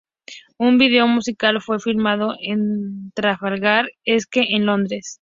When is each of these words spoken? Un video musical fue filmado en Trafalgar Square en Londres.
Un 0.57 0.79
video 0.79 1.05
musical 1.07 1.61
fue 1.61 1.79
filmado 1.79 2.33
en 2.39 3.11
Trafalgar 3.13 3.85
Square 4.03 4.47
en 4.49 4.65
Londres. 4.65 5.09